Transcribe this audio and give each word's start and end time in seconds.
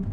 Bom 0.00 0.06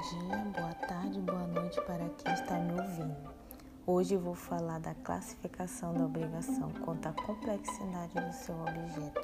dia, 0.00 0.36
boa 0.56 0.74
tarde, 0.88 1.20
boa 1.20 1.46
noite 1.48 1.78
para 1.82 2.08
quem 2.08 2.32
está 2.32 2.58
me 2.58 2.72
ouvindo. 2.80 3.14
Hoje 3.86 4.16
vou 4.16 4.34
falar 4.34 4.80
da 4.80 4.94
classificação 4.94 5.92
da 5.92 6.06
obrigação 6.06 6.72
quanto 6.86 7.06
à 7.06 7.12
complexidade 7.12 8.14
do 8.14 8.32
seu 8.32 8.54
objeto. 8.54 9.20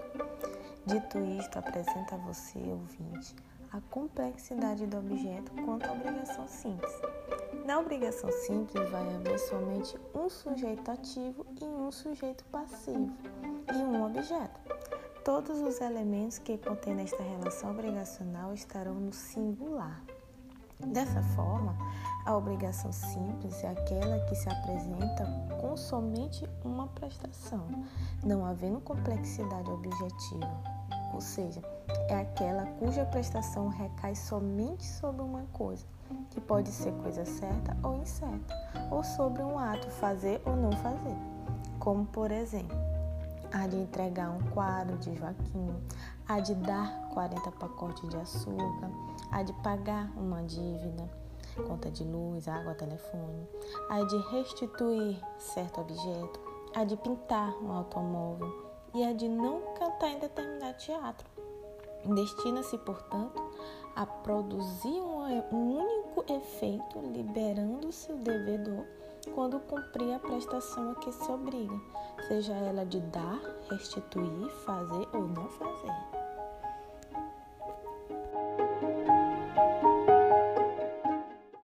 Dito 0.85 1.19
isto, 1.41 1.59
apresenta 1.59 2.17
a 2.17 2.19
você, 2.19 2.59
ouvinte, 2.59 3.35
a 3.73 3.81
complexidade 3.81 4.87
do 4.87 4.99
objeto 4.99 5.51
quanto 5.65 5.87
à 5.87 5.93
obrigação 5.93 6.47
simples. 6.47 6.93
Na 7.65 7.79
obrigação 7.79 8.31
simples 8.33 8.91
vai 8.91 9.15
haver 9.15 9.39
somente 9.39 9.97
um 10.13 10.29
sujeito 10.29 10.91
ativo 10.91 11.47
e 11.61 11.65
um 11.65 11.93
sujeito 11.93 12.45
passivo 12.47 13.13
e 13.73 13.77
um 13.77 14.05
objeto. 14.05 14.61
Todos 15.25 15.61
os 15.61 15.81
elementos 15.81 16.39
que 16.39 16.59
contém 16.59 16.95
nesta 16.95 17.23
relação 17.23 17.71
obrigacional 17.71 18.53
estarão 18.53 18.95
no 18.95 19.13
singular. 19.13 20.03
Dessa 20.87 21.23
forma, 21.37 21.77
a 22.27 22.37
obrigação 22.37 22.91
simples 22.91 23.63
é 23.63 23.69
aquela 23.69 24.19
que 24.27 24.35
se 24.35 24.49
apresenta 24.49 25.25
com 25.61 25.77
somente 25.77 26.45
uma 26.65 26.89
prestação, 26.89 27.65
não 28.25 28.45
havendo 28.45 28.81
complexidade 28.81 29.71
objetiva, 29.71 30.63
ou 31.13 31.21
seja, 31.21 31.63
é 32.09 32.21
aquela 32.21 32.67
cuja 32.79 33.05
prestação 33.05 33.69
recai 33.69 34.15
somente 34.15 34.85
sobre 34.85 35.23
uma 35.23 35.45
coisa, 35.53 35.85
que 36.31 36.41
pode 36.41 36.71
ser 36.71 36.93
coisa 36.95 37.25
certa 37.25 37.77
ou 37.83 37.97
incerta, 37.97 38.55
ou 38.91 39.03
sobre 39.03 39.43
um 39.43 39.59
ato 39.59 39.89
fazer 39.91 40.41
ou 40.45 40.57
não 40.57 40.73
fazer, 40.73 41.17
como 41.79 42.07
por 42.07 42.31
exemplo, 42.31 42.77
a 43.53 43.67
de 43.67 43.77
entregar 43.77 44.31
um 44.31 44.41
quadro 44.51 44.97
de 44.99 45.15
Joaquim, 45.15 45.75
a 46.27 46.41
de 46.41 46.55
dar 46.55 47.09
40 47.13 47.51
pacotes 47.53 48.09
de 48.09 48.17
açúcar, 48.17 48.91
a 49.31 49.43
de 49.43 49.53
pagar 49.55 50.11
uma 50.17 50.43
dívida, 50.43 51.09
conta 51.69 51.91
de 51.91 52.03
luz, 52.03 52.49
água, 52.49 52.75
telefone, 52.75 53.47
a 53.91 54.03
de 54.03 54.17
restituir 54.31 55.21
certo 55.39 55.83
objeto, 55.83 56.41
a 56.75 56.85
de 56.85 56.97
pintar 56.97 57.51
um 57.63 57.71
automóvel 57.71 58.72
e 58.95 59.05
a 59.05 59.13
de 59.13 59.29
não 59.29 59.61
cantar 59.75 60.09
em 60.11 60.19
determinado 60.19 60.79
teatro. 60.79 61.29
Destina-se, 62.05 62.77
portanto, 62.79 63.41
a 63.95 64.05
produzir 64.05 65.01
um 65.53 65.79
único 65.79 66.25
efeito, 66.33 66.99
liberando-se 67.01 68.13
o 68.13 68.17
devedor 68.17 68.85
quando 69.35 69.61
cumprir 69.61 70.13
a 70.15 70.19
prestação 70.19 70.91
a 70.91 70.95
que 70.97 71.13
se 71.13 71.31
obriga, 71.31 71.81
seja 72.27 72.55
ela 72.55 72.85
de 72.85 73.01
dar, 73.01 73.41
restituir, 73.71 74.49
fazer 74.65 75.09
ou 75.13 75.23
não 75.29 75.49
fazer. 75.49 76.22